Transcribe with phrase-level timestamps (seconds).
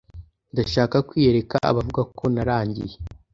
[0.53, 2.95] ndashaka kwiyereka abavuga ko narangiye